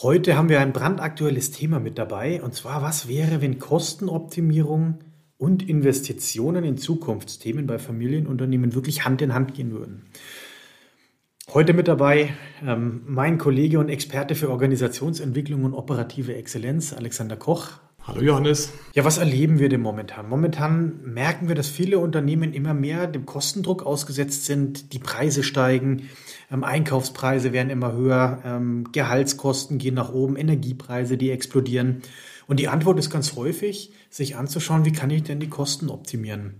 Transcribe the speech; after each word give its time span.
Heute 0.00 0.36
haben 0.36 0.48
wir 0.48 0.60
ein 0.60 0.72
brandaktuelles 0.72 1.50
Thema 1.50 1.78
mit 1.78 1.98
dabei, 1.98 2.42
und 2.42 2.54
zwar, 2.54 2.82
was 2.82 3.08
wäre, 3.08 3.40
wenn 3.40 3.58
Kostenoptimierung 3.58 5.00
und 5.36 5.68
Investitionen 5.68 6.64
in 6.64 6.78
Zukunftsthemen 6.78 7.66
bei 7.66 7.78
Familienunternehmen 7.78 8.74
wirklich 8.74 9.04
Hand 9.04 9.22
in 9.22 9.34
Hand 9.34 9.54
gehen 9.54 9.72
würden. 9.72 10.06
Heute 11.52 11.74
mit 11.74 11.88
dabei 11.88 12.32
ähm, 12.64 13.02
mein 13.06 13.38
Kollege 13.38 13.78
und 13.78 13.88
Experte 13.88 14.34
für 14.34 14.48
Organisationsentwicklung 14.48 15.64
und 15.64 15.74
operative 15.74 16.34
Exzellenz, 16.34 16.92
Alexander 16.92 17.36
Koch. 17.36 17.80
Hallo 18.04 18.20
Johannes. 18.20 18.72
Ja, 18.94 19.04
was 19.04 19.18
erleben 19.18 19.60
wir 19.60 19.68
denn 19.68 19.80
momentan? 19.80 20.28
Momentan 20.28 21.00
merken 21.04 21.46
wir, 21.46 21.54
dass 21.54 21.68
viele 21.68 22.00
Unternehmen 22.00 22.52
immer 22.52 22.74
mehr 22.74 23.06
dem 23.06 23.26
Kostendruck 23.26 23.84
ausgesetzt 23.84 24.44
sind. 24.44 24.92
Die 24.92 24.98
Preise 24.98 25.44
steigen, 25.44 26.08
ähm, 26.50 26.64
Einkaufspreise 26.64 27.52
werden 27.52 27.70
immer 27.70 27.92
höher, 27.92 28.42
ähm, 28.44 28.90
Gehaltskosten 28.90 29.78
gehen 29.78 29.94
nach 29.94 30.12
oben, 30.12 30.34
Energiepreise, 30.34 31.16
die 31.16 31.30
explodieren. 31.30 32.02
Und 32.48 32.58
die 32.58 32.66
Antwort 32.66 32.98
ist 32.98 33.08
ganz 33.08 33.36
häufig, 33.36 33.92
sich 34.10 34.34
anzuschauen, 34.34 34.84
wie 34.84 34.92
kann 34.92 35.10
ich 35.10 35.22
denn 35.22 35.38
die 35.38 35.48
Kosten 35.48 35.88
optimieren? 35.88 36.56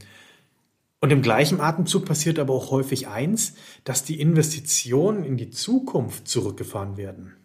Und 1.00 1.10
im 1.10 1.22
gleichen 1.22 1.60
Atemzug 1.60 2.04
passiert 2.04 2.38
aber 2.38 2.54
auch 2.54 2.70
häufig 2.70 3.08
eins, 3.08 3.54
dass 3.82 4.04
die 4.04 4.20
Investitionen 4.20 5.24
in 5.24 5.36
die 5.36 5.50
Zukunft 5.50 6.28
zurückgefahren 6.28 6.96
werden. 6.96 7.41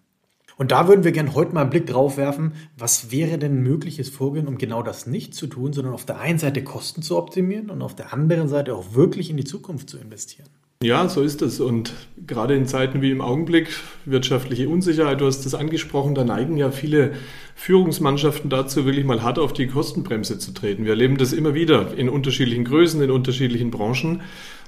Und 0.58 0.72
da 0.72 0.88
würden 0.88 1.04
wir 1.04 1.12
gerne 1.12 1.36
heute 1.36 1.54
mal 1.54 1.62
einen 1.62 1.70
Blick 1.70 1.86
drauf 1.86 2.18
werfen, 2.18 2.54
was 2.78 3.12
wäre 3.12 3.38
denn 3.38 3.62
mögliches 3.62 4.10
Vorgehen, 4.10 4.48
um 4.48 4.58
genau 4.58 4.82
das 4.82 5.06
nicht 5.06 5.36
zu 5.36 5.48
tun, 5.48 5.72
sondern 5.72 5.94
auf 5.94 6.06
der 6.06 6.20
einen 6.20 6.40
Seite 6.40 6.64
Kosten 6.64 7.02
zu 7.04 7.18
optimieren 7.18 7.70
und 7.70 7.82
auf 7.82 7.96
der 7.96 8.12
anderen 8.12 8.48
Seite 8.48 8.74
auch 8.76 8.96
wirklich 8.96 9.30
in 9.30 9.38
die 9.38 9.44
Zukunft 9.44 9.90
zu 9.90 9.98
investieren. 9.98 10.50
Ja, 10.84 11.10
so 11.10 11.22
ist 11.22 11.42
es. 11.42 11.60
Und 11.60 11.94
gerade 12.26 12.56
in 12.56 12.68
Zeiten 12.68 13.02
wie 13.02 13.12
im 13.12 13.22
Augenblick, 13.22 13.70
wirtschaftliche 14.06 14.70
Unsicherheit, 14.70 15.22
du 15.22 15.26
hast 15.26 15.44
das 15.46 15.56
angesprochen, 15.56 16.14
da 16.14 16.24
neigen 16.24 16.58
ja 16.58 16.70
viele 16.70 17.14
Führungsmannschaften 17.60 18.52
dazu, 18.52 18.86
wirklich 18.86 19.04
mal 19.04 19.24
hart 19.24 19.40
auf 19.40 19.52
die 19.52 19.66
Kostenbremse 19.66 20.38
zu 20.38 20.54
treten. 20.54 20.86
Wir 20.86 20.92
erleben 20.92 21.18
das 21.18 21.34
immer 21.34 21.56
wieder 21.56 21.98
in 21.98 22.08
unterschiedlichen 22.08 22.64
Größen, 22.64 23.02
in 23.02 23.10
unterschiedlichen 23.10 23.72
Branchen. 23.72 24.22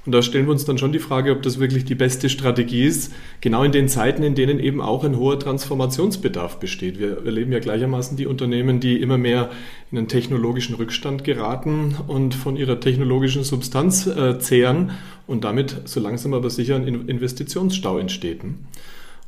Und 0.04 0.12
da 0.12 0.22
stellen 0.22 0.46
wir 0.46 0.52
uns 0.52 0.64
dann 0.64 0.76
schon 0.76 0.90
die 0.90 0.98
Frage, 0.98 1.30
ob 1.30 1.40
das 1.42 1.60
wirklich 1.60 1.84
die 1.84 1.94
beste 1.94 2.28
Strategie 2.28 2.82
ist, 2.82 3.12
genau 3.40 3.62
in 3.62 3.70
den 3.70 3.88
Zeiten, 3.88 4.24
in 4.24 4.34
denen 4.34 4.58
eben 4.58 4.80
auch 4.80 5.04
ein 5.04 5.16
hoher 5.16 5.38
Transformationsbedarf 5.38 6.58
besteht. 6.58 6.98
Wir 6.98 7.24
erleben 7.24 7.52
ja 7.52 7.60
gleichermaßen 7.60 8.16
die 8.16 8.26
Unternehmen, 8.26 8.80
die 8.80 9.00
immer 9.00 9.18
mehr 9.18 9.50
in 9.92 9.98
einen 9.98 10.08
technologischen 10.08 10.74
Rückstand 10.74 11.22
geraten 11.22 11.94
und 12.08 12.34
von 12.34 12.56
ihrer 12.56 12.80
technologischen 12.80 13.44
Substanz 13.44 14.08
äh, 14.08 14.40
zehren 14.40 14.90
und 15.28 15.44
damit 15.44 15.82
so 15.84 16.00
langsam 16.00 16.34
aber 16.34 16.50
sicher 16.50 16.74
ein 16.74 17.08
Investitionsstau 17.08 17.98
entsteht. 17.98 18.40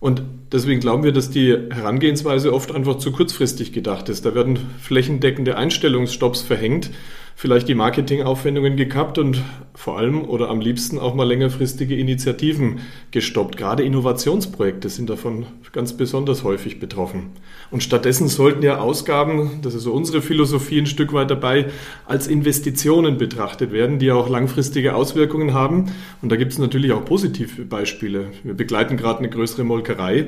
Und 0.03 0.25
deswegen 0.51 0.81
glauben 0.81 1.05
wir, 1.05 1.13
dass 1.13 1.31
die 1.31 1.57
Herangehensweise 1.71 2.53
oft 2.53 2.75
einfach 2.75 2.99
zu 2.99 3.13
kurzfristig 3.13 3.73
gedacht 3.73 4.09
ist. 4.09 4.27
Da 4.27 4.35
werden 4.35 4.59
flächendeckende 4.81 5.57
Einstellungsstopps 5.57 6.43
verhängt 6.43 6.91
vielleicht 7.35 7.69
die 7.69 7.75
Marketingaufwendungen 7.75 8.77
gekappt 8.77 9.19
und 9.19 9.43
vor 9.75 9.99
allem 9.99 10.25
oder 10.25 10.49
am 10.49 10.61
liebsten 10.61 10.99
auch 10.99 11.15
mal 11.15 11.27
längerfristige 11.27 11.97
Initiativen 11.97 12.81
gestoppt. 13.11 13.57
Gerade 13.57 13.83
Innovationsprojekte 13.83 14.89
sind 14.89 15.11
davon 15.11 15.47
ganz 15.73 15.97
besonders 15.97 16.45
häufig 16.45 16.79
betroffen. 16.79 17.31
Und 17.71 17.83
stattdessen 17.83 18.29
sollten 18.29 18.63
ja 18.63 18.79
Ausgaben, 18.79 19.61
das 19.63 19.75
ist 19.75 19.85
so 19.85 19.93
unsere 19.93 20.21
Philosophie 20.21 20.79
ein 20.79 20.87
Stück 20.87 21.13
weit 21.15 21.31
dabei, 21.31 21.67
als 22.07 22.27
Investitionen 22.27 23.17
betrachtet 23.17 23.73
werden, 23.73 23.99
die 23.99 24.13
auch 24.13 24.29
langfristige 24.29 24.95
Auswirkungen 24.95 25.55
haben. 25.55 25.91
Und 26.21 26.31
da 26.31 26.37
gibt 26.37 26.53
es 26.53 26.59
natürlich 26.59 26.93
auch 26.93 27.05
positive 27.05 27.63
Beispiele. 27.65 28.27
Wir 28.45 28.55
begleiten 28.55 28.97
gerade 28.97 29.21
eine 29.21 29.31
größere 29.31 29.65
Molkerei 29.65 30.27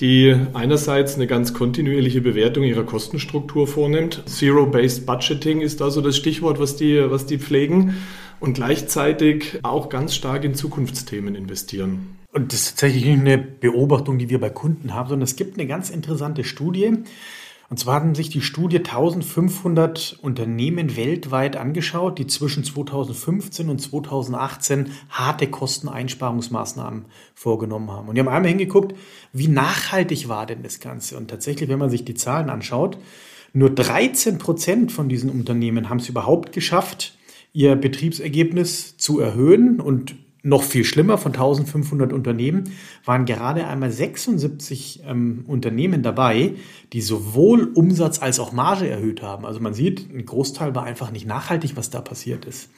die 0.00 0.36
einerseits 0.52 1.16
eine 1.16 1.26
ganz 1.26 1.54
kontinuierliche 1.54 2.20
Bewertung 2.20 2.62
ihrer 2.62 2.84
Kostenstruktur 2.84 3.66
vornimmt. 3.66 4.22
Zero-Based 4.26 5.06
Budgeting 5.06 5.60
ist 5.60 5.82
also 5.82 6.00
das 6.00 6.16
Stichwort, 6.16 6.60
was 6.60 6.76
die, 6.76 7.10
was 7.10 7.26
die 7.26 7.38
pflegen 7.38 7.96
und 8.40 8.54
gleichzeitig 8.54 9.58
auch 9.62 9.88
ganz 9.88 10.14
stark 10.14 10.44
in 10.44 10.54
Zukunftsthemen 10.54 11.34
investieren. 11.34 12.16
Und 12.32 12.52
das 12.52 12.60
ist 12.60 12.70
tatsächlich 12.70 13.06
nicht 13.06 13.20
eine 13.20 13.38
Beobachtung, 13.38 14.18
die 14.18 14.28
wir 14.28 14.38
bei 14.38 14.50
Kunden 14.50 14.94
haben, 14.94 15.08
sondern 15.08 15.24
es 15.24 15.36
gibt 15.36 15.58
eine 15.58 15.66
ganz 15.66 15.90
interessante 15.90 16.44
Studie, 16.44 16.92
und 17.70 17.78
zwar 17.78 17.96
haben 17.96 18.14
sich 18.14 18.30
die 18.30 18.40
Studie 18.40 18.78
1500 18.78 20.18
Unternehmen 20.22 20.96
weltweit 20.96 21.56
angeschaut, 21.56 22.18
die 22.18 22.26
zwischen 22.26 22.64
2015 22.64 23.68
und 23.68 23.78
2018 23.78 24.90
harte 25.10 25.48
Kosteneinsparungsmaßnahmen 25.48 27.04
vorgenommen 27.34 27.90
haben. 27.90 28.08
Und 28.08 28.14
die 28.14 28.20
haben 28.20 28.28
einmal 28.28 28.48
hingeguckt, 28.48 28.96
wie 29.34 29.48
nachhaltig 29.48 30.28
war 30.30 30.46
denn 30.46 30.62
das 30.62 30.80
Ganze? 30.80 31.18
Und 31.18 31.28
tatsächlich, 31.28 31.68
wenn 31.68 31.78
man 31.78 31.90
sich 31.90 32.06
die 32.06 32.14
Zahlen 32.14 32.48
anschaut, 32.48 32.96
nur 33.52 33.68
13 33.68 34.38
Prozent 34.38 34.90
von 34.90 35.10
diesen 35.10 35.28
Unternehmen 35.28 35.90
haben 35.90 35.98
es 35.98 36.08
überhaupt 36.08 36.52
geschafft, 36.52 37.18
ihr 37.52 37.76
Betriebsergebnis 37.76 38.96
zu 38.96 39.20
erhöhen 39.20 39.80
und 39.80 40.16
noch 40.42 40.62
viel 40.62 40.84
schlimmer, 40.84 41.18
von 41.18 41.32
1500 41.32 42.12
Unternehmen 42.12 42.72
waren 43.04 43.24
gerade 43.24 43.66
einmal 43.66 43.90
76 43.90 45.02
ähm, 45.06 45.44
Unternehmen 45.46 46.02
dabei, 46.02 46.54
die 46.92 47.00
sowohl 47.00 47.72
Umsatz 47.74 48.20
als 48.22 48.38
auch 48.38 48.52
Marge 48.52 48.88
erhöht 48.88 49.22
haben. 49.22 49.44
Also 49.44 49.60
man 49.60 49.74
sieht, 49.74 50.12
ein 50.12 50.24
Großteil 50.24 50.74
war 50.74 50.84
einfach 50.84 51.10
nicht 51.10 51.26
nachhaltig, 51.26 51.76
was 51.76 51.90
da 51.90 52.00
passiert 52.00 52.44
ist. 52.44 52.70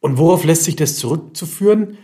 Und 0.00 0.18
worauf 0.18 0.44
lässt 0.44 0.64
sich 0.64 0.76
das 0.76 0.96
zurückzuführen? 0.96 1.96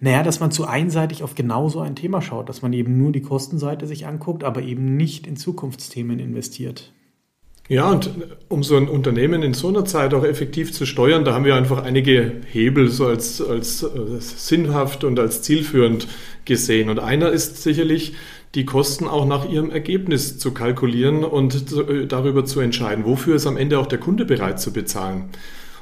Naja, 0.00 0.22
dass 0.22 0.40
man 0.40 0.52
zu 0.52 0.66
einseitig 0.66 1.22
auf 1.22 1.34
genau 1.34 1.68
so 1.68 1.80
ein 1.80 1.96
Thema 1.96 2.22
schaut, 2.22 2.48
dass 2.48 2.62
man 2.62 2.72
eben 2.72 2.98
nur 2.98 3.10
die 3.10 3.22
Kostenseite 3.22 3.86
sich 3.86 4.06
anguckt, 4.06 4.44
aber 4.44 4.62
eben 4.62 4.96
nicht 4.96 5.26
in 5.26 5.36
Zukunftsthemen 5.36 6.20
investiert. 6.20 6.92
Ja, 7.68 7.90
und 7.90 8.10
um 8.48 8.62
so 8.62 8.76
ein 8.76 8.88
Unternehmen 8.88 9.42
in 9.42 9.52
so 9.52 9.68
einer 9.68 9.84
Zeit 9.84 10.14
auch 10.14 10.24
effektiv 10.24 10.72
zu 10.72 10.86
steuern, 10.86 11.26
da 11.26 11.34
haben 11.34 11.44
wir 11.44 11.54
einfach 11.54 11.82
einige 11.82 12.36
Hebel 12.50 12.88
so 12.88 13.06
als, 13.06 13.42
als, 13.42 13.80
sinnhaft 14.20 15.04
und 15.04 15.18
als 15.18 15.42
zielführend 15.42 16.08
gesehen. 16.46 16.88
Und 16.88 16.98
einer 16.98 17.28
ist 17.28 17.62
sicherlich, 17.62 18.14
die 18.54 18.64
Kosten 18.64 19.06
auch 19.06 19.26
nach 19.26 19.50
ihrem 19.50 19.70
Ergebnis 19.70 20.38
zu 20.38 20.52
kalkulieren 20.52 21.24
und 21.24 21.66
darüber 22.10 22.46
zu 22.46 22.60
entscheiden, 22.60 23.04
wofür 23.04 23.36
ist 23.36 23.46
am 23.46 23.58
Ende 23.58 23.78
auch 23.78 23.86
der 23.86 23.98
Kunde 23.98 24.24
bereit 24.24 24.58
zu 24.58 24.72
bezahlen. 24.72 25.28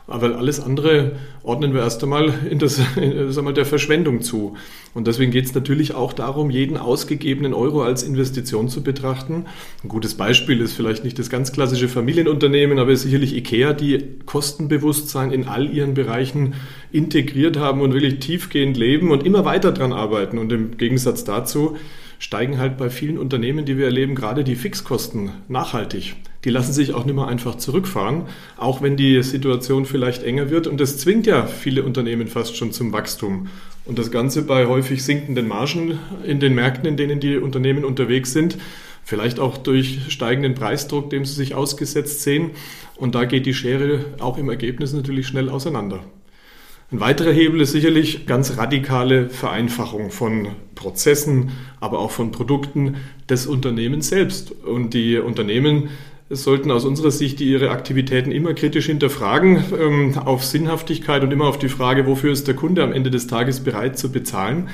Aber 0.08 0.36
alles 0.36 0.60
andere 0.60 1.12
ordnen 1.42 1.74
wir 1.74 1.80
erst 1.80 2.02
einmal 2.02 2.32
in 2.48 2.58
das, 2.58 2.80
in, 2.96 3.32
sagen 3.32 3.46
wir, 3.46 3.52
der 3.52 3.66
Verschwendung 3.66 4.22
zu. 4.22 4.56
Und 4.94 5.06
deswegen 5.06 5.32
geht 5.32 5.46
es 5.46 5.54
natürlich 5.54 5.94
auch 5.94 6.12
darum, 6.12 6.50
jeden 6.50 6.76
ausgegebenen 6.76 7.54
Euro 7.54 7.82
als 7.82 8.02
Investition 8.02 8.68
zu 8.68 8.82
betrachten. 8.82 9.46
Ein 9.82 9.88
gutes 9.88 10.14
Beispiel 10.14 10.60
ist 10.60 10.74
vielleicht 10.74 11.04
nicht 11.04 11.18
das 11.18 11.28
ganz 11.28 11.52
klassische 11.52 11.88
Familienunternehmen, 11.88 12.78
aber 12.78 12.94
sicherlich 12.94 13.34
IKEA, 13.34 13.72
die 13.72 13.98
Kostenbewusstsein 14.26 15.32
in 15.32 15.48
all 15.48 15.68
ihren 15.68 15.94
Bereichen 15.94 16.54
integriert 16.92 17.58
haben 17.58 17.80
und 17.80 17.92
wirklich 17.92 18.20
tiefgehend 18.20 18.76
leben 18.76 19.10
und 19.10 19.26
immer 19.26 19.44
weiter 19.44 19.72
dran 19.72 19.92
arbeiten. 19.92 20.38
Und 20.38 20.52
im 20.52 20.76
Gegensatz 20.76 21.24
dazu 21.24 21.76
steigen 22.18 22.58
halt 22.58 22.76
bei 22.76 22.90
vielen 22.90 23.18
Unternehmen, 23.18 23.64
die 23.64 23.76
wir 23.76 23.86
erleben, 23.86 24.14
gerade 24.14 24.44
die 24.44 24.56
Fixkosten 24.56 25.30
nachhaltig. 25.48 26.16
Die 26.44 26.50
lassen 26.50 26.72
sich 26.72 26.94
auch 26.94 27.04
nicht 27.04 27.16
mehr 27.16 27.26
einfach 27.26 27.56
zurückfahren, 27.56 28.22
auch 28.56 28.80
wenn 28.80 28.96
die 28.96 29.22
Situation 29.22 29.84
vielleicht 29.84 30.22
enger 30.22 30.48
wird. 30.48 30.66
Und 30.66 30.80
das 30.80 30.96
zwingt 30.98 31.26
ja 31.26 31.46
viele 31.46 31.82
Unternehmen 31.82 32.28
fast 32.28 32.56
schon 32.56 32.72
zum 32.72 32.92
Wachstum. 32.92 33.48
Und 33.84 33.98
das 33.98 34.10
Ganze 34.10 34.42
bei 34.42 34.66
häufig 34.66 35.04
sinkenden 35.04 35.48
Margen 35.48 35.98
in 36.24 36.40
den 36.40 36.54
Märkten, 36.54 36.86
in 36.86 36.96
denen 36.96 37.20
die 37.20 37.36
Unternehmen 37.36 37.84
unterwegs 37.84 38.32
sind. 38.32 38.58
Vielleicht 39.02 39.38
auch 39.38 39.56
durch 39.56 40.00
steigenden 40.08 40.54
Preisdruck, 40.54 41.10
dem 41.10 41.24
sie 41.24 41.34
sich 41.34 41.54
ausgesetzt 41.54 42.22
sehen. 42.22 42.50
Und 42.96 43.14
da 43.14 43.24
geht 43.24 43.46
die 43.46 43.54
Schere 43.54 44.04
auch 44.20 44.38
im 44.38 44.48
Ergebnis 44.48 44.92
natürlich 44.92 45.26
schnell 45.26 45.48
auseinander. 45.48 46.04
Ein 46.92 47.00
weiterer 47.00 47.32
Hebel 47.32 47.62
ist 47.62 47.72
sicherlich 47.72 48.26
ganz 48.26 48.58
radikale 48.58 49.28
Vereinfachung 49.28 50.12
von 50.12 50.50
Prozessen, 50.76 51.50
aber 51.80 51.98
auch 51.98 52.12
von 52.12 52.30
Produkten 52.30 52.94
des 53.28 53.48
Unternehmens 53.48 54.08
selbst. 54.08 54.52
Und 54.52 54.94
die 54.94 55.18
Unternehmen 55.18 55.90
sollten 56.30 56.70
aus 56.70 56.84
unserer 56.84 57.10
Sicht 57.10 57.40
ihre 57.40 57.70
Aktivitäten 57.70 58.30
immer 58.30 58.54
kritisch 58.54 58.86
hinterfragen, 58.86 59.64
ähm, 59.80 60.18
auf 60.18 60.44
Sinnhaftigkeit 60.44 61.24
und 61.24 61.32
immer 61.32 61.46
auf 61.46 61.58
die 61.58 61.68
Frage, 61.68 62.06
wofür 62.06 62.30
ist 62.30 62.46
der 62.46 62.54
Kunde 62.54 62.84
am 62.84 62.92
Ende 62.92 63.10
des 63.10 63.26
Tages 63.26 63.64
bereit 63.64 63.98
zu 63.98 64.12
bezahlen. 64.12 64.68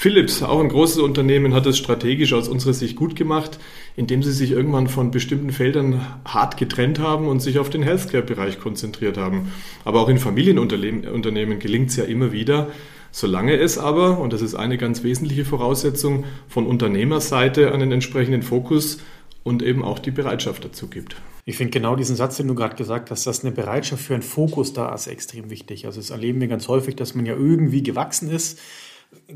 Philips, 0.00 0.44
auch 0.44 0.60
ein 0.60 0.68
großes 0.68 0.98
Unternehmen, 0.98 1.54
hat 1.54 1.66
es 1.66 1.76
strategisch 1.76 2.32
aus 2.32 2.46
unserer 2.46 2.72
Sicht 2.72 2.94
gut 2.94 3.16
gemacht, 3.16 3.58
indem 3.96 4.22
sie 4.22 4.30
sich 4.30 4.52
irgendwann 4.52 4.86
von 4.86 5.10
bestimmten 5.10 5.50
Feldern 5.50 6.06
hart 6.24 6.56
getrennt 6.56 7.00
haben 7.00 7.26
und 7.26 7.40
sich 7.40 7.58
auf 7.58 7.68
den 7.68 7.82
Healthcare-Bereich 7.82 8.60
konzentriert 8.60 9.16
haben. 9.16 9.50
Aber 9.84 10.00
auch 10.00 10.08
in 10.08 10.18
Familienunternehmen 10.18 11.58
gelingt 11.58 11.90
es 11.90 11.96
ja 11.96 12.04
immer 12.04 12.30
wieder, 12.30 12.68
solange 13.10 13.56
es 13.56 13.76
aber, 13.76 14.20
und 14.20 14.32
das 14.32 14.40
ist 14.40 14.54
eine 14.54 14.78
ganz 14.78 15.02
wesentliche 15.02 15.44
Voraussetzung, 15.44 16.26
von 16.46 16.68
Unternehmerseite 16.68 17.72
einen 17.72 17.90
entsprechenden 17.90 18.42
Fokus 18.42 18.98
und 19.42 19.64
eben 19.64 19.82
auch 19.82 19.98
die 19.98 20.12
Bereitschaft 20.12 20.64
dazu 20.64 20.86
gibt. 20.86 21.16
Ich 21.44 21.56
finde 21.56 21.72
genau 21.72 21.96
diesen 21.96 22.14
Satz, 22.14 22.36
den 22.36 22.46
du 22.46 22.54
gerade 22.54 22.76
gesagt 22.76 23.10
hast, 23.10 23.26
dass 23.26 23.44
eine 23.44 23.50
Bereitschaft 23.50 24.04
für 24.04 24.14
einen 24.14 24.22
Fokus 24.22 24.72
da 24.72 24.94
ist, 24.94 25.08
extrem 25.08 25.50
wichtig. 25.50 25.86
Also 25.86 25.98
das 25.98 26.10
erleben 26.10 26.40
wir 26.40 26.46
ganz 26.46 26.68
häufig, 26.68 26.94
dass 26.94 27.16
man 27.16 27.26
ja 27.26 27.34
irgendwie 27.34 27.82
gewachsen 27.82 28.30
ist, 28.30 28.60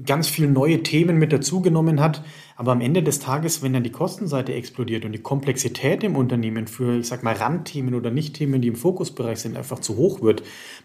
ganz 0.05 0.29
viele 0.29 0.49
neue 0.49 0.83
Themen 0.83 1.19
mit 1.19 1.33
dazugenommen 1.33 2.01
hat. 2.01 2.23
Aber 2.57 2.73
am 2.73 2.81
Ende 2.81 3.03
des 3.03 3.19
Tages, 3.19 3.63
wenn 3.63 3.73
dann 3.73 3.83
die 3.83 3.91
Kostenseite 3.91 4.55
explodiert 4.55 5.05
und 5.05 5.13
die 5.13 5.23
Komplexität 5.23 6.05
im 6.05 6.17
Unternehmen 6.17 6.67
für, 6.67 6.99
ich 6.99 7.09
sag 7.09 7.23
mal, 7.23 7.35
Randthemen 7.35 7.95
oder 7.95 8.11
Nichtthemen, 8.11 8.61
die 8.63 8.69
im 8.69 8.77
Fokusbereich 8.77 9.39
sind, 9.39 9.57
einfach 9.57 9.81
zu 9.81 9.97
hoch 9.97 10.23
wird, 10.23 10.43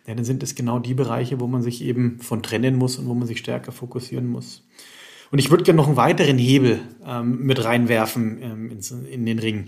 ja, 0.08 0.16
dann 0.16 0.26
sind 0.26 0.44
es 0.44 0.56
genau 0.56 0.80
die 0.80 0.94
Bereiche, 0.94 1.40
wo 1.40 1.48
man 1.48 1.62
sich 1.62 1.84
eben 1.84 2.20
von 2.20 2.42
trennen 2.44 2.76
muss 2.76 2.98
und 2.98 3.08
wo 3.08 3.14
man 3.14 3.28
sich 3.28 3.40
stärker 3.40 3.72
fokussieren 3.72 4.28
muss. 4.28 4.68
Und 5.32 5.40
ich 5.40 5.52
würde 5.52 5.64
gerne 5.64 5.78
noch 5.78 5.88
einen 5.88 5.98
weiteren 5.98 6.38
Hebel 6.38 6.80
ähm, 7.06 7.46
mit 7.46 7.64
reinwerfen 7.64 8.40
ähm, 8.42 8.72
in, 8.72 9.06
in, 9.08 9.26
den 9.26 9.40
Ring. 9.40 9.66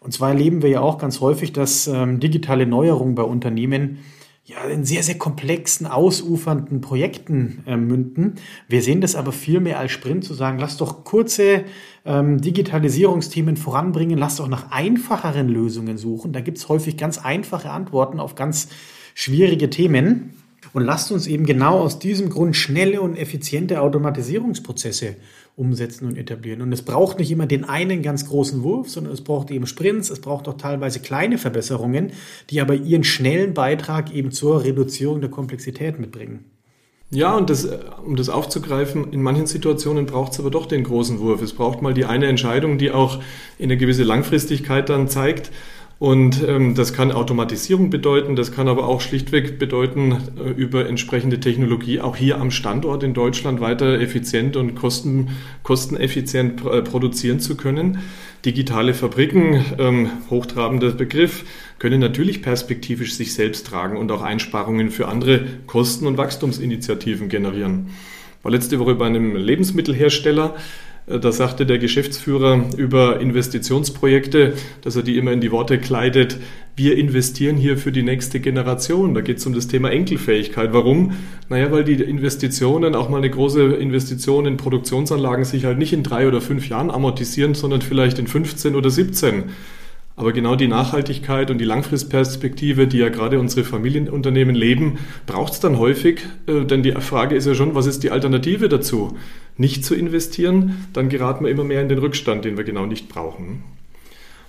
Und 0.00 0.12
zwar 0.12 0.30
erleben 0.30 0.62
wir 0.62 0.68
ja 0.68 0.80
auch 0.80 0.98
ganz 0.98 1.20
häufig, 1.20 1.52
dass 1.52 1.86
ähm, 1.86 2.20
digitale 2.20 2.66
Neuerungen 2.66 3.14
bei 3.14 3.22
Unternehmen 3.22 3.98
ja, 4.48 4.64
in 4.64 4.86
sehr, 4.86 5.02
sehr 5.02 5.18
komplexen, 5.18 5.86
ausufernden 5.86 6.80
Projekten 6.80 7.62
äh, 7.66 7.76
münden. 7.76 8.36
Wir 8.66 8.80
sehen 8.80 9.02
das 9.02 9.14
aber 9.14 9.30
viel 9.30 9.60
mehr 9.60 9.78
als 9.78 9.92
Sprint 9.92 10.24
zu 10.24 10.32
sagen, 10.32 10.58
lass 10.58 10.78
doch 10.78 11.04
kurze 11.04 11.64
ähm, 12.06 12.40
Digitalisierungsthemen 12.40 13.58
voranbringen, 13.58 14.16
lass 14.16 14.36
doch 14.36 14.48
nach 14.48 14.70
einfacheren 14.70 15.48
Lösungen 15.48 15.98
suchen. 15.98 16.32
Da 16.32 16.40
gibt 16.40 16.56
es 16.56 16.66
häufig 16.70 16.96
ganz 16.96 17.18
einfache 17.18 17.70
Antworten 17.70 18.20
auf 18.20 18.36
ganz 18.36 18.68
schwierige 19.14 19.68
Themen. 19.68 20.37
Und 20.72 20.84
lasst 20.84 21.10
uns 21.12 21.26
eben 21.26 21.46
genau 21.46 21.80
aus 21.80 21.98
diesem 21.98 22.30
Grund 22.30 22.56
schnelle 22.56 23.00
und 23.00 23.16
effiziente 23.16 23.80
Automatisierungsprozesse 23.80 25.16
umsetzen 25.56 26.06
und 26.06 26.16
etablieren. 26.16 26.62
Und 26.62 26.72
es 26.72 26.82
braucht 26.82 27.18
nicht 27.18 27.32
immer 27.32 27.46
den 27.46 27.64
einen 27.64 28.02
ganz 28.02 28.26
großen 28.28 28.62
Wurf, 28.62 28.88
sondern 28.88 29.12
es 29.12 29.22
braucht 29.22 29.50
eben 29.50 29.66
Sprints, 29.66 30.08
es 30.08 30.20
braucht 30.20 30.46
auch 30.46 30.56
teilweise 30.56 31.00
kleine 31.00 31.36
Verbesserungen, 31.36 32.12
die 32.50 32.60
aber 32.60 32.74
ihren 32.74 33.02
schnellen 33.02 33.54
Beitrag 33.54 34.14
eben 34.14 34.30
zur 34.30 34.62
Reduzierung 34.62 35.20
der 35.20 35.30
Komplexität 35.30 35.98
mitbringen. 35.98 36.44
Ja, 37.10 37.34
und 37.36 37.48
das, 37.48 37.66
um 38.04 38.16
das 38.16 38.28
aufzugreifen, 38.28 39.12
in 39.12 39.22
manchen 39.22 39.46
Situationen 39.46 40.04
braucht 40.04 40.32
es 40.32 40.40
aber 40.40 40.50
doch 40.50 40.66
den 40.66 40.84
großen 40.84 41.18
Wurf. 41.20 41.40
Es 41.40 41.54
braucht 41.54 41.80
mal 41.80 41.94
die 41.94 42.04
eine 42.04 42.26
Entscheidung, 42.26 42.76
die 42.76 42.90
auch 42.90 43.20
eine 43.60 43.78
gewisse 43.78 44.02
Langfristigkeit 44.02 44.90
dann 44.90 45.08
zeigt. 45.08 45.50
Und 45.98 46.46
ähm, 46.46 46.76
das 46.76 46.92
kann 46.92 47.10
Automatisierung 47.10 47.90
bedeuten, 47.90 48.36
das 48.36 48.52
kann 48.52 48.68
aber 48.68 48.86
auch 48.86 49.00
schlichtweg 49.00 49.58
bedeuten, 49.58 50.12
äh, 50.38 50.50
über 50.50 50.86
entsprechende 50.88 51.40
Technologie 51.40 52.00
auch 52.00 52.14
hier 52.14 52.40
am 52.40 52.52
Standort 52.52 53.02
in 53.02 53.14
Deutschland 53.14 53.60
weiter 53.60 54.00
effizient 54.00 54.56
und 54.56 54.76
kosten, 54.76 55.30
kosteneffizient 55.64 56.64
äh, 56.64 56.82
produzieren 56.82 57.40
zu 57.40 57.56
können. 57.56 57.98
Digitale 58.44 58.94
Fabriken, 58.94 59.64
ähm, 59.80 60.10
hochtrabender 60.30 60.92
Begriff, 60.92 61.44
können 61.80 61.98
natürlich 61.98 62.42
perspektivisch 62.42 63.14
sich 63.14 63.34
selbst 63.34 63.66
tragen 63.66 63.96
und 63.96 64.12
auch 64.12 64.22
Einsparungen 64.22 64.90
für 64.90 65.08
andere 65.08 65.46
Kosten- 65.66 66.06
und 66.06 66.16
Wachstumsinitiativen 66.16 67.28
generieren. 67.28 67.88
War 68.44 68.52
letzte 68.52 68.78
Woche 68.78 68.94
bei 68.94 69.06
einem 69.06 69.34
Lebensmittelhersteller, 69.34 70.54
da 71.08 71.32
sagte 71.32 71.64
der 71.64 71.78
Geschäftsführer 71.78 72.64
über 72.76 73.20
Investitionsprojekte, 73.20 74.54
dass 74.82 74.96
er 74.96 75.02
die 75.02 75.16
immer 75.16 75.32
in 75.32 75.40
die 75.40 75.50
Worte 75.50 75.78
kleidet, 75.78 76.38
wir 76.76 76.96
investieren 76.96 77.56
hier 77.56 77.76
für 77.76 77.90
die 77.90 78.02
nächste 78.02 78.38
Generation. 78.38 79.14
Da 79.14 79.20
geht 79.20 79.38
es 79.38 79.46
um 79.46 79.52
das 79.52 79.66
Thema 79.66 79.90
Enkelfähigkeit. 79.90 80.72
Warum? 80.72 81.14
Naja, 81.48 81.72
weil 81.72 81.82
die 81.82 81.94
Investitionen, 81.94 82.94
auch 82.94 83.08
mal 83.08 83.18
eine 83.18 83.30
große 83.30 83.62
Investition 83.74 84.46
in 84.46 84.56
Produktionsanlagen 84.56 85.44
sich 85.44 85.64
halt 85.64 85.78
nicht 85.78 85.92
in 85.92 86.04
drei 86.04 86.28
oder 86.28 86.40
fünf 86.40 86.68
Jahren 86.68 86.90
amortisieren, 86.90 87.54
sondern 87.54 87.82
vielleicht 87.82 88.18
in 88.18 88.28
15 88.28 88.76
oder 88.76 88.90
17. 88.90 89.44
Aber 90.18 90.32
genau 90.32 90.56
die 90.56 90.66
Nachhaltigkeit 90.66 91.48
und 91.48 91.58
die 91.58 91.64
Langfristperspektive, 91.64 92.88
die 92.88 92.98
ja 92.98 93.08
gerade 93.08 93.38
unsere 93.38 93.64
Familienunternehmen 93.64 94.56
leben, 94.56 94.98
braucht 95.26 95.52
es 95.52 95.60
dann 95.60 95.78
häufig. 95.78 96.22
Äh, 96.48 96.64
denn 96.64 96.82
die 96.82 96.90
Frage 96.90 97.36
ist 97.36 97.46
ja 97.46 97.54
schon, 97.54 97.76
was 97.76 97.86
ist 97.86 98.02
die 98.02 98.10
Alternative 98.10 98.68
dazu? 98.68 99.16
Nicht 99.56 99.84
zu 99.84 99.94
investieren, 99.94 100.88
dann 100.92 101.08
geraten 101.08 101.44
wir 101.44 101.52
immer 101.52 101.62
mehr 101.62 101.82
in 101.82 101.88
den 101.88 101.98
Rückstand, 101.98 102.44
den 102.44 102.56
wir 102.56 102.64
genau 102.64 102.84
nicht 102.84 103.08
brauchen. 103.08 103.62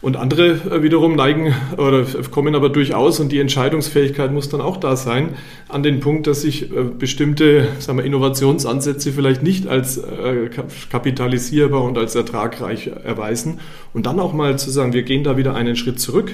Und 0.02 0.16
andere 0.16 0.52
äh, 0.52 0.82
wiederum 0.82 1.16
neigen 1.16 1.54
oder 1.76 2.06
kommen 2.32 2.56
aber 2.56 2.70
durchaus 2.70 3.20
und 3.20 3.34
die 3.34 3.40
Entscheidungsfähigkeit 3.40 4.32
muss 4.32 4.48
dann 4.48 4.62
auch 4.62 4.78
da 4.78 4.96
sein, 4.96 5.36
an 5.68 5.84
den 5.84 6.00
Punkt, 6.00 6.26
dass 6.26 6.42
sich 6.44 6.72
äh, 6.72 6.84
bestimmte 6.84 7.68
sagen 7.80 7.98
wir, 7.98 8.06
Innovationsansätze 8.06 9.12
vielleicht 9.12 9.44
nicht 9.44 9.68
als 9.68 9.98
äh, 9.98 10.50
kapitalisierbar 10.90 11.84
und 11.84 11.98
als 11.98 12.16
ertragreich 12.16 12.88
erweisen. 13.04 13.60
Und 13.94 14.06
dann 14.06 14.22
auch 14.22 14.32
mal 14.32 14.58
zu 14.58 14.72
sagen, 14.72 14.94
wir 14.94 15.04
gehen 15.04 15.26
da 15.26 15.36
wieder 15.36 15.54
einen 15.54 15.76
Schritt 15.76 16.00
zurück 16.00 16.34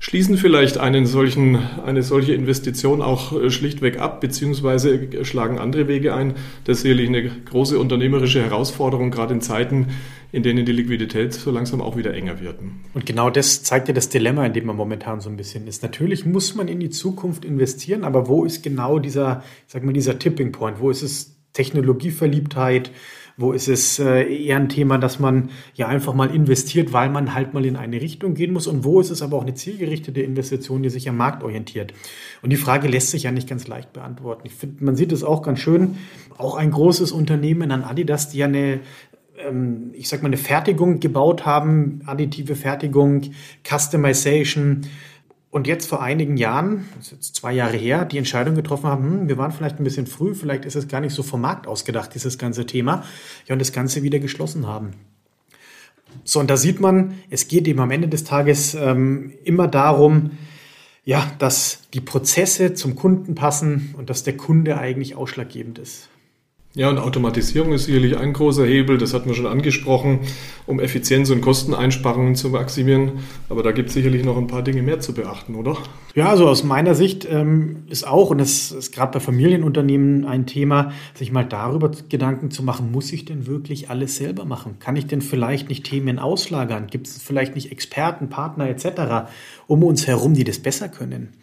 schließen 0.00 0.36
vielleicht 0.36 0.76
einen 0.76 1.06
solchen, 1.06 1.56
eine 1.86 2.02
solche 2.02 2.34
Investition 2.34 3.00
auch 3.00 3.50
schlichtweg 3.50 3.98
ab, 3.98 4.20
beziehungsweise 4.20 5.24
schlagen 5.24 5.58
andere 5.58 5.88
Wege 5.88 6.14
ein. 6.14 6.34
Das 6.64 6.76
ist 6.76 6.82
sicherlich 6.82 7.08
eine 7.08 7.22
große 7.22 7.78
unternehmerische 7.78 8.42
Herausforderung, 8.42 9.10
gerade 9.10 9.32
in 9.32 9.40
Zeiten, 9.40 9.86
in 10.34 10.42
denen 10.42 10.66
die 10.66 10.72
Liquidität 10.72 11.32
so 11.32 11.52
langsam 11.52 11.80
auch 11.80 11.96
wieder 11.96 12.12
enger 12.12 12.40
wird. 12.40 12.58
Und 12.92 13.06
genau 13.06 13.30
das 13.30 13.62
zeigt 13.62 13.86
ja 13.86 13.94
das 13.94 14.08
Dilemma, 14.08 14.44
in 14.44 14.52
dem 14.52 14.66
man 14.66 14.74
momentan 14.74 15.20
so 15.20 15.30
ein 15.30 15.36
bisschen 15.36 15.68
ist. 15.68 15.84
Natürlich 15.84 16.26
muss 16.26 16.56
man 16.56 16.66
in 16.66 16.80
die 16.80 16.90
Zukunft 16.90 17.44
investieren, 17.44 18.02
aber 18.02 18.26
wo 18.26 18.44
ist 18.44 18.64
genau 18.64 18.98
dieser, 18.98 19.44
sag 19.68 19.84
mal, 19.84 19.92
dieser 19.92 20.18
Tipping 20.18 20.50
Point? 20.50 20.80
Wo 20.80 20.90
ist 20.90 21.02
es 21.02 21.36
Technologieverliebtheit? 21.52 22.90
Wo 23.36 23.52
ist 23.52 23.68
es 23.68 24.00
äh, 24.00 24.22
eher 24.24 24.56
ein 24.56 24.68
Thema, 24.68 24.98
dass 24.98 25.20
man 25.20 25.50
ja 25.74 25.86
einfach 25.86 26.14
mal 26.14 26.34
investiert, 26.34 26.92
weil 26.92 27.10
man 27.10 27.32
halt 27.32 27.54
mal 27.54 27.64
in 27.64 27.76
eine 27.76 28.00
Richtung 28.00 28.34
gehen 28.34 28.52
muss? 28.52 28.66
Und 28.66 28.82
wo 28.82 29.00
ist 29.00 29.10
es 29.10 29.22
aber 29.22 29.36
auch 29.36 29.42
eine 29.42 29.54
zielgerichtete 29.54 30.20
Investition, 30.20 30.82
die 30.82 30.90
sich 30.90 31.08
am 31.08 31.16
Markt 31.16 31.44
orientiert? 31.44 31.94
Und 32.42 32.50
die 32.50 32.56
Frage 32.56 32.88
lässt 32.88 33.12
sich 33.12 33.22
ja 33.22 33.30
nicht 33.30 33.48
ganz 33.48 33.68
leicht 33.68 33.92
beantworten. 33.92 34.42
Ich 34.46 34.54
finde, 34.54 34.84
man 34.84 34.96
sieht 34.96 35.12
es 35.12 35.22
auch 35.22 35.42
ganz 35.42 35.60
schön. 35.60 35.96
Auch 36.38 36.56
ein 36.56 36.72
großes 36.72 37.12
Unternehmen 37.12 37.70
an 37.70 37.84
Adidas, 37.84 38.30
die 38.30 38.38
ja 38.38 38.46
eine 38.46 38.80
ähm, 39.38 39.90
ich 39.94 40.08
sag 40.08 40.22
mal, 40.22 40.28
eine 40.28 40.36
Fertigung 40.36 41.00
gebaut 41.00 41.46
haben, 41.46 42.02
additive 42.06 42.56
Fertigung, 42.56 43.22
Customization. 43.68 44.82
Und 45.50 45.68
jetzt 45.68 45.86
vor 45.88 46.02
einigen 46.02 46.36
Jahren, 46.36 46.88
das 46.96 47.06
ist 47.06 47.12
jetzt 47.12 47.36
zwei 47.36 47.52
Jahre 47.52 47.76
her, 47.76 48.04
die 48.04 48.18
Entscheidung 48.18 48.56
getroffen 48.56 48.86
haben, 48.86 49.04
hm, 49.04 49.28
wir 49.28 49.38
waren 49.38 49.52
vielleicht 49.52 49.78
ein 49.78 49.84
bisschen 49.84 50.06
früh, 50.06 50.34
vielleicht 50.34 50.64
ist 50.64 50.74
es 50.74 50.88
gar 50.88 51.00
nicht 51.00 51.14
so 51.14 51.22
vom 51.22 51.40
Markt 51.40 51.66
ausgedacht, 51.66 52.14
dieses 52.14 52.38
ganze 52.38 52.66
Thema, 52.66 53.04
ja, 53.46 53.52
und 53.52 53.60
das 53.60 53.72
Ganze 53.72 54.02
wieder 54.02 54.18
geschlossen 54.18 54.66
haben. 54.66 54.94
So, 56.24 56.40
und 56.40 56.50
da 56.50 56.56
sieht 56.56 56.80
man, 56.80 57.14
es 57.30 57.48
geht 57.48 57.68
eben 57.68 57.80
am 57.80 57.90
Ende 57.90 58.08
des 58.08 58.24
Tages 58.24 58.74
ähm, 58.74 59.32
immer 59.44 59.68
darum, 59.68 60.32
ja, 61.04 61.30
dass 61.38 61.82
die 61.92 62.00
Prozesse 62.00 62.74
zum 62.74 62.94
Kunden 62.94 63.34
passen 63.34 63.94
und 63.96 64.10
dass 64.10 64.22
der 64.22 64.36
Kunde 64.36 64.78
eigentlich 64.78 65.16
ausschlaggebend 65.16 65.78
ist. 65.78 66.08
Ja, 66.76 66.90
und 66.90 66.98
Automatisierung 66.98 67.72
ist 67.72 67.84
sicherlich 67.84 68.16
ein 68.18 68.32
großer 68.32 68.66
Hebel, 68.66 68.98
das 68.98 69.14
hatten 69.14 69.28
wir 69.28 69.36
schon 69.36 69.46
angesprochen, 69.46 70.20
um 70.66 70.80
Effizienz 70.80 71.30
und 71.30 71.40
Kosteneinsparungen 71.40 72.34
zu 72.34 72.48
maximieren. 72.48 73.20
Aber 73.48 73.62
da 73.62 73.70
gibt 73.70 73.90
es 73.90 73.94
sicherlich 73.94 74.24
noch 74.24 74.36
ein 74.36 74.48
paar 74.48 74.62
Dinge 74.62 74.82
mehr 74.82 74.98
zu 74.98 75.14
beachten, 75.14 75.54
oder? 75.54 75.76
Ja, 76.16 76.30
also 76.30 76.48
aus 76.48 76.64
meiner 76.64 76.96
Sicht 76.96 77.28
ähm, 77.30 77.84
ist 77.88 78.04
auch, 78.04 78.30
und 78.30 78.38
das 78.38 78.72
ist 78.72 78.90
gerade 78.90 79.12
bei 79.12 79.20
Familienunternehmen 79.20 80.24
ein 80.24 80.46
Thema, 80.46 80.90
sich 81.14 81.30
mal 81.30 81.44
darüber 81.44 81.92
Gedanken 82.08 82.50
zu 82.50 82.64
machen, 82.64 82.90
muss 82.90 83.12
ich 83.12 83.24
denn 83.24 83.46
wirklich 83.46 83.88
alles 83.88 84.16
selber 84.16 84.44
machen? 84.44 84.80
Kann 84.80 84.96
ich 84.96 85.06
denn 85.06 85.22
vielleicht 85.22 85.68
nicht 85.68 85.84
Themen 85.84 86.18
auslagern? 86.18 86.88
Gibt 86.88 87.06
es 87.06 87.22
vielleicht 87.22 87.54
nicht 87.54 87.70
Experten, 87.70 88.30
Partner 88.30 88.68
etc. 88.68 89.28
um 89.68 89.84
uns 89.84 90.08
herum, 90.08 90.34
die 90.34 90.42
das 90.44 90.58
besser 90.58 90.88
können? 90.88 91.34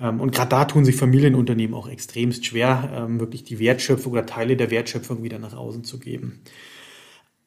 Ähm, 0.00 0.20
und 0.20 0.32
gerade 0.32 0.50
da 0.50 0.64
tun 0.64 0.84
sich 0.84 0.96
Familienunternehmen 0.96 1.74
auch 1.74 1.88
extremst 1.88 2.46
schwer, 2.46 2.90
ähm, 2.94 3.20
wirklich 3.20 3.44
die 3.44 3.58
Wertschöpfung 3.58 4.12
oder 4.12 4.26
Teile 4.26 4.56
der 4.56 4.70
Wertschöpfung 4.70 5.22
wieder 5.22 5.38
nach 5.38 5.54
außen 5.54 5.84
zu 5.84 5.98
geben. 5.98 6.42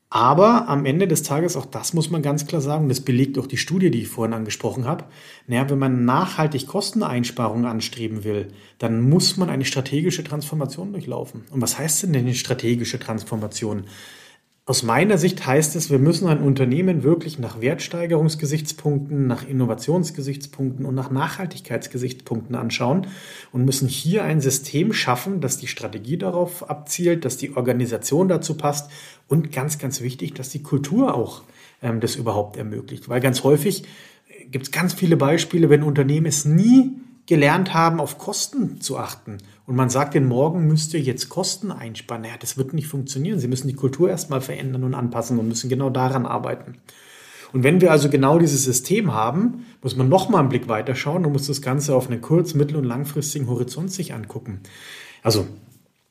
Aber 0.10 0.70
am 0.70 0.86
Ende 0.86 1.06
des 1.06 1.24
Tages, 1.24 1.58
auch 1.58 1.66
das 1.66 1.94
muss 1.94 2.10
man 2.10 2.22
ganz 2.22 2.48
klar 2.48 2.62
sagen, 2.62 2.88
das 2.88 3.02
belegt 3.02 3.38
auch 3.38 3.46
die 3.46 3.58
Studie, 3.58 3.92
die 3.92 4.04
ich 4.04 4.08
vorhin 4.08 4.34
angesprochen 4.34 4.86
habe. 4.86 5.04
Naja, 5.48 5.70
wenn 5.70 5.80
man 5.80 6.06
nachhaltig 6.06 6.66
Kosteneinsparungen 6.66 7.66
anstreben 7.66 8.24
will, 8.24 8.54
dann 8.78 9.02
muss 9.10 9.36
man 9.36 9.50
eine 9.50 9.66
strategische 9.66 10.24
Transformation 10.24 10.94
durchlaufen. 10.94 11.44
Und 11.52 11.62
was 11.62 11.78
heißt 11.78 12.04
denn 12.04 12.14
denn 12.14 12.24
eine 12.24 12.36
strategische 12.36 13.00
Transformation? 13.00 13.84
Aus 14.70 14.84
meiner 14.84 15.18
Sicht 15.18 15.48
heißt 15.48 15.78
es, 15.78 15.90
wir 15.90 15.98
müssen 15.98 16.28
ein 16.28 16.42
Unternehmen 16.42 17.02
wirklich 17.02 17.40
nach 17.40 17.62
Wertsteigerungsgesichtspunkten, 17.62 19.26
nach 19.26 19.48
Innovationsgesichtspunkten 19.48 20.86
und 20.86 20.94
nach 20.94 21.10
Nachhaltigkeitsgesichtspunkten 21.10 22.54
anschauen 22.54 23.08
und 23.54 23.64
müssen 23.64 23.88
hier 23.88 24.26
ein 24.26 24.42
System 24.42 24.92
schaffen, 24.92 25.40
dass 25.40 25.58
die 25.58 25.68
Strategie 25.68 26.18
darauf 26.18 26.70
abzielt, 26.70 27.24
dass 27.24 27.38
die 27.38 27.56
Organisation 27.56 28.28
dazu 28.28 28.58
passt 28.58 28.92
und 29.30 29.54
ganz, 29.54 29.80
ganz 29.80 30.02
wichtig, 30.02 30.34
dass 30.34 30.50
die 30.50 30.64
Kultur 30.64 31.16
auch 31.16 31.44
ähm, 31.82 32.02
das 32.02 32.18
überhaupt 32.18 32.58
ermöglicht. 32.58 33.08
Weil 33.08 33.22
ganz 33.22 33.46
häufig 33.46 33.86
gibt 34.52 34.66
es 34.66 34.72
ganz 34.74 34.94
viele 34.94 35.16
Beispiele, 35.16 35.70
wenn 35.70 35.82
Unternehmen 35.82 36.26
es 36.26 36.44
nie 36.44 36.92
gelernt 37.28 37.74
haben, 37.74 38.00
auf 38.00 38.18
Kosten 38.18 38.82
zu 38.82 38.98
achten. 38.98 39.38
Und 39.66 39.76
man 39.76 39.90
sagt 39.90 40.16
den 40.16 40.26
Morgen 40.26 40.66
müsst 40.68 40.94
ihr 40.94 41.02
jetzt 41.02 41.30
Kosten 41.30 41.72
einsparen. 41.72 42.24
Naja, 42.24 42.36
das 42.40 42.58
wird 42.58 42.74
nicht 42.74 42.88
funktionieren. 42.88 43.40
Sie 43.40 43.50
müssen 43.50 43.68
die 43.68 43.76
Kultur 43.76 44.10
erstmal 44.10 44.42
verändern 44.42 44.86
und 44.86 44.96
anpassen 44.96 45.38
und 45.38 45.48
müssen 45.48 45.70
genau 45.70 45.90
daran 45.90 46.26
arbeiten. 46.26 46.76
Und 47.54 47.64
wenn 47.64 47.82
wir 47.82 47.92
also 47.92 48.10
genau 48.10 48.40
dieses 48.40 48.64
System 48.64 49.14
haben, 49.14 49.66
muss 49.82 49.96
man 49.96 50.10
nochmal 50.10 50.42
einen 50.42 50.50
Blick 50.50 50.68
weiterschauen 50.68 51.26
und 51.26 51.34
muss 51.34 51.48
das 51.48 51.62
Ganze 51.62 51.96
auf 51.96 52.10
einen 52.10 52.22
kurz-, 52.22 52.54
mittel- 52.54 52.78
und 52.78 52.86
langfristigen 52.86 53.48
Horizont 53.48 53.92
sich 53.92 54.14
angucken. 54.14 54.62
Also 55.22 55.48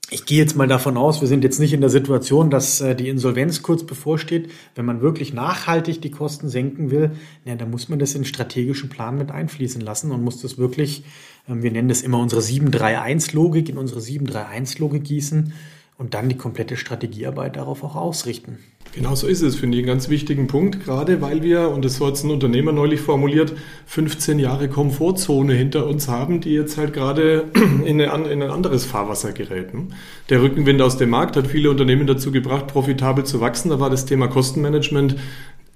ich 0.09 0.25
gehe 0.25 0.39
jetzt 0.39 0.55
mal 0.55 0.69
davon 0.69 0.97
aus, 0.97 1.21
wir 1.21 1.27
sind 1.27 1.43
jetzt 1.43 1.59
nicht 1.59 1.73
in 1.73 1.81
der 1.81 1.91
Situation, 1.91 2.49
dass 2.49 2.81
äh, 2.81 2.95
die 2.95 3.09
Insolvenz 3.09 3.63
kurz 3.63 3.85
bevorsteht. 3.85 4.51
Wenn 4.77 4.85
man 4.85 5.01
wirklich 5.01 5.33
nachhaltig 5.33 6.01
die 6.01 6.13
Kosten 6.13 6.49
senken 6.49 6.93
will, 6.93 7.11
ja, 7.45 7.57
dann 7.57 7.71
muss 7.71 7.89
man 7.89 7.99
das 7.99 8.15
in 8.15 8.25
strategischen 8.25 8.89
Plan 8.89 9.19
mit 9.19 9.33
einfließen 9.33 9.81
lassen 9.81 10.13
und 10.13 10.23
muss 10.23 10.41
das 10.41 10.59
wirklich, 10.59 11.05
ähm, 11.49 11.63
wir 11.63 11.73
nennen 11.73 11.89
das 11.89 12.03
immer 12.03 12.21
unsere 12.21 12.41
731-Logik, 12.41 13.69
in 13.69 13.79
unsere 13.79 14.01
731-Logik 14.01 15.03
gießen 15.03 15.53
und 15.99 16.15
dann 16.15 16.29
die 16.29 16.37
komplette 16.37 16.77
Strategiearbeit 16.77 17.57
darauf 17.57 17.83
auch 17.83 17.97
ausrichten. 17.97 18.59
Genau 18.97 19.15
so 19.15 19.27
ist 19.27 19.43
es, 19.43 19.57
finde 19.57 19.77
ich, 19.77 19.83
einen 19.83 19.89
ganz 19.89 20.09
wichtigen 20.09 20.47
Punkt, 20.47 20.83
gerade 20.83 21.21
weil 21.21 21.43
wir, 21.43 21.69
und 21.69 21.85
das 21.85 22.01
hat 22.01 22.25
ein 22.25 22.31
Unternehmer 22.31 22.73
neulich 22.73 23.03
formuliert, 23.03 23.53
15 23.85 24.39
Jahre 24.39 24.71
Komfortzone 24.71 25.53
hinter 25.53 25.87
uns 25.87 26.09
haben, 26.09 26.41
die 26.41 26.55
jetzt 26.55 26.79
halt 26.79 26.95
gerade 26.95 27.45
in, 27.85 28.01
in 28.01 28.01
ein 28.01 28.51
anderes 28.51 28.87
Fahrwasser 28.87 29.33
geräten. 29.33 29.89
Der 30.31 30.41
Rückenwind 30.41 30.81
aus 30.81 30.97
dem 30.97 31.11
Markt 31.11 31.37
hat 31.37 31.47
viele 31.47 31.69
Unternehmen 31.69 32.07
dazu 32.07 32.33
gebracht, 32.33 32.69
profitabel 32.69 33.25
zu 33.25 33.43
wachsen. 33.43 33.69
Da 33.69 33.81
war 33.81 33.91
das 33.91 34.07
Thema 34.07 34.29
Kostenmanagement 34.29 35.17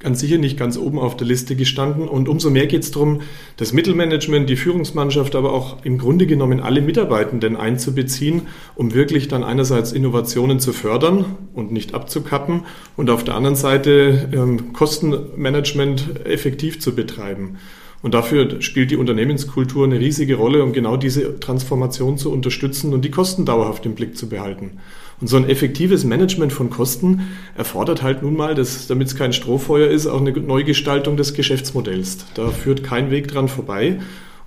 ganz 0.00 0.20
sicher 0.20 0.38
nicht 0.38 0.58
ganz 0.58 0.78
oben 0.78 0.98
auf 0.98 1.16
der 1.16 1.26
Liste 1.26 1.54
gestanden. 1.54 2.08
Und 2.08 2.28
umso 2.28 2.50
mehr 2.50 2.66
geht 2.66 2.82
es 2.82 2.90
darum, 2.90 3.20
das 3.58 3.72
Mittelmanagement, 3.72 4.48
die 4.48 4.56
Führungsmannschaft, 4.56 5.36
aber 5.36 5.52
auch 5.52 5.84
im 5.84 5.98
Grunde 5.98 6.26
genommen 6.26 6.60
alle 6.60 6.80
Mitarbeitenden 6.80 7.56
einzubeziehen, 7.56 8.42
um 8.74 8.94
wirklich 8.94 9.28
dann 9.28 9.44
einerseits 9.44 9.92
Innovationen 9.92 10.58
zu 10.58 10.72
fördern 10.72 11.26
und 11.52 11.70
nicht 11.70 11.94
abzukappen 11.94 12.64
und 12.96 13.10
auf 13.10 13.24
der 13.24 13.34
anderen 13.34 13.56
Seite 13.56 14.30
ähm, 14.32 14.72
Kostenmanagement 14.72 16.26
effektiv 16.26 16.80
zu 16.80 16.94
betreiben. 16.94 17.58
Und 18.02 18.14
dafür 18.14 18.62
spielt 18.62 18.90
die 18.90 18.96
Unternehmenskultur 18.96 19.84
eine 19.84 20.00
riesige 20.00 20.36
Rolle, 20.36 20.64
um 20.64 20.72
genau 20.72 20.96
diese 20.96 21.38
Transformation 21.38 22.16
zu 22.16 22.32
unterstützen 22.32 22.94
und 22.94 23.04
die 23.04 23.10
Kosten 23.10 23.44
dauerhaft 23.44 23.84
im 23.84 23.94
Blick 23.94 24.16
zu 24.16 24.30
behalten. 24.30 24.78
Und 25.20 25.26
so 25.26 25.36
ein 25.36 25.48
effektives 25.48 26.04
Management 26.04 26.52
von 26.52 26.70
Kosten 26.70 27.28
erfordert 27.56 28.02
halt 28.02 28.22
nun 28.22 28.36
mal, 28.36 28.54
damit 28.54 29.06
es 29.06 29.16
kein 29.16 29.32
Strohfeuer 29.32 29.88
ist, 29.88 30.06
auch 30.06 30.20
eine 30.20 30.32
Neugestaltung 30.32 31.16
des 31.16 31.34
Geschäftsmodells. 31.34 32.24
Da 32.34 32.48
führt 32.48 32.82
kein 32.82 33.10
Weg 33.10 33.28
dran 33.28 33.48
vorbei. 33.48 33.98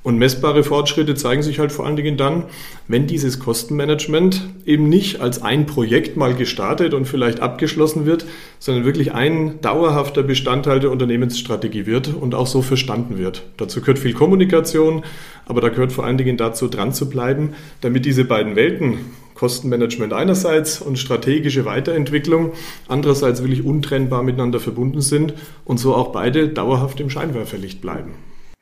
Und 0.03 0.18
messbare 0.18 0.65
Fortschritte 0.65 1.15
zeigen 1.15 1.44
sich 1.44 1.60
halt 1.60 1.72
vor 1.72 1.86
allen 1.86 1.96
Dingen 1.96 2.18
dann, 2.18 2.44
wenn 2.89 3.08
dieses 3.08 3.39
Kostenmanagement 3.39 4.50
eben 4.65 4.89
nicht 4.89 5.22
als 5.22 5.42
ein 5.42 5.65
Projekt 5.65 6.18
mal 6.18 6.36
gestartet 6.36 6.94
und 6.94 7.08
vielleicht 7.08 7.39
abgeschlossen 7.39 8.06
wird, 8.06 8.25
sondern 8.60 8.84
wirklich 8.84 9.13
ein 9.13 9.62
dauerhafter 9.62 10.22
Bestandteil 10.22 10.82
der 10.82 10.92
Unternehmensstrategie 10.92 11.86
wird 11.86 12.13
und 12.13 12.36
auch 12.36 12.48
so 12.48 12.62
verstanden 12.62 13.18
wird. 13.18 13.44
Dazu 13.56 13.80
gehört 13.80 13.98
viel 13.98 14.13
Kommunikation, 14.13 15.03
aber 15.46 15.62
da 15.62 15.70
gehört 15.70 15.94
vor 15.94 16.03
allen 16.03 16.18
Dingen 16.18 16.36
dazu, 16.36 16.68
dran 16.68 16.92
zu 16.92 17.08
bleiben, 17.08 17.51
damit 17.80 18.03
diese 18.03 18.25
beiden 18.25 18.58
Welten, 18.58 18.98
Kostenmanagement 19.44 20.14
einerseits 20.14 20.80
und 20.80 20.98
strategische 20.98 21.66
Weiterentwicklung 21.66 22.54
andererseits 22.88 23.42
wirklich 23.42 23.66
untrennbar 23.66 24.24
miteinander 24.24 24.62
verbunden 24.62 25.02
sind 25.02 25.34
und 25.66 25.82
so 25.82 25.94
auch 25.96 26.14
beide 26.14 26.48
dauerhaft 26.48 27.02
im 27.02 27.10
Scheinwerferlicht 27.10 27.82
bleiben. 27.82 28.12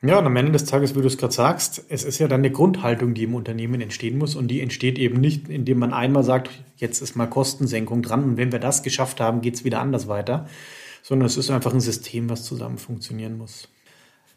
Ja, 0.04 0.18
und 0.18 0.26
am 0.26 0.34
Ende 0.34 0.50
des 0.50 0.64
Tages, 0.64 0.96
wie 0.96 1.00
du 1.00 1.06
es 1.06 1.18
gerade 1.18 1.32
sagst, 1.32 1.84
es 1.88 2.02
ist 2.02 2.18
ja 2.18 2.26
dann 2.26 2.40
eine 2.40 2.50
Grundhaltung, 2.50 3.14
die 3.14 3.22
im 3.22 3.36
Unternehmen 3.36 3.80
entstehen 3.80 4.18
muss. 4.18 4.34
Und 4.34 4.48
die 4.48 4.60
entsteht 4.60 4.98
eben 4.98 5.20
nicht, 5.20 5.48
indem 5.48 5.78
man 5.78 5.92
einmal 5.92 6.24
sagt, 6.24 6.50
jetzt 6.78 7.00
ist 7.00 7.14
mal 7.14 7.26
Kostensenkung 7.26 8.02
dran 8.02 8.24
und 8.24 8.36
wenn 8.36 8.50
wir 8.50 8.58
das 8.58 8.82
geschafft 8.82 9.20
haben, 9.20 9.40
geht 9.40 9.54
es 9.54 9.64
wieder 9.64 9.78
anders 9.78 10.08
weiter. 10.08 10.48
Sondern 11.04 11.26
es 11.26 11.36
ist 11.36 11.48
einfach 11.50 11.72
ein 11.72 11.80
System, 11.80 12.28
was 12.28 12.42
zusammen 12.42 12.78
funktionieren 12.78 13.38
muss. 13.38 13.68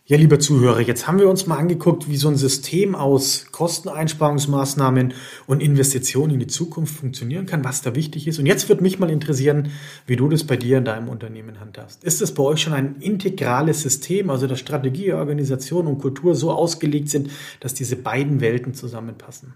Ja, 0.08 0.18
liebe 0.18 0.38
Zuhörer, 0.38 0.82
jetzt 0.82 1.08
haben 1.08 1.18
wir 1.18 1.28
uns 1.28 1.48
mal 1.48 1.58
angeguckt, 1.58 2.08
wie 2.08 2.18
so 2.18 2.28
ein 2.28 2.36
System 2.36 2.94
aus 2.94 3.48
Kosteneinsparungsmaßnahmen 3.52 5.16
und 5.48 5.64
Investitionen 5.64 6.36
in 6.36 6.42
die 6.42 6.46
Zukunft 6.46 6.96
funktionieren 6.96 7.48
kann, 7.48 7.64
was 7.64 7.82
da 7.82 7.96
wichtig 7.96 8.28
ist. 8.28 8.38
Und 8.38 8.46
jetzt 8.46 8.70
wird 8.70 8.82
mich 8.82 9.00
mal 9.00 9.10
interessieren, 9.10 9.72
wie 10.06 10.16
du 10.16 10.30
das 10.30 10.44
bei 10.44 10.58
dir 10.58 10.78
in 10.78 10.86
deinem 10.86 11.10
Unternehmen 11.10 11.60
handhast. 11.60 12.04
Ist 12.04 12.22
es 12.22 12.36
bei 12.36 12.44
euch 12.44 12.62
schon 12.62 12.74
ein 12.74 12.98
integrales 12.98 13.82
System, 13.82 14.30
also 14.30 14.46
dass 14.46 14.60
Strategie, 14.60 15.12
Organisation 15.12 15.88
und 15.88 15.98
Kultur 15.98 16.36
so 16.36 16.52
ausgelegt 16.52 17.10
sind, 17.10 17.32
dass 17.60 17.74
diese 17.74 17.96
beiden 17.96 18.42
Welten 18.42 18.76
zusammenpassen? 18.76 19.56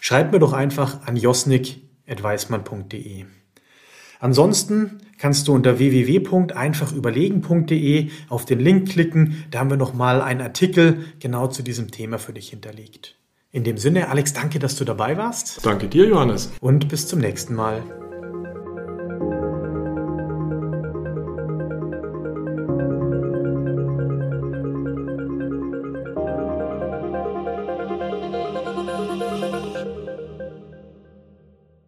Schreibt 0.00 0.30
mir 0.30 0.38
doch 0.38 0.52
einfach 0.52 1.08
an 1.08 1.16
josnik.weismann.de. 1.16 3.24
Ansonsten 4.20 4.98
kannst 5.18 5.48
du 5.48 5.54
unter 5.54 5.78
www.einfachüberlegen.de 5.78 8.10
auf 8.28 8.44
den 8.44 8.60
Link 8.60 8.90
klicken. 8.90 9.44
Da 9.50 9.58
haben 9.60 9.70
wir 9.70 9.76
nochmal 9.76 10.22
einen 10.22 10.40
Artikel 10.40 11.04
genau 11.20 11.46
zu 11.48 11.62
diesem 11.62 11.90
Thema 11.90 12.18
für 12.18 12.32
dich 12.32 12.48
hinterlegt. 12.50 13.16
In 13.50 13.64
dem 13.64 13.78
Sinne, 13.78 14.08
Alex, 14.08 14.34
danke, 14.34 14.58
dass 14.58 14.76
du 14.76 14.84
dabei 14.84 15.16
warst. 15.16 15.64
Danke 15.64 15.88
dir, 15.88 16.06
Johannes. 16.06 16.52
Und 16.60 16.88
bis 16.88 17.06
zum 17.06 17.20
nächsten 17.20 17.54
Mal. 17.54 17.82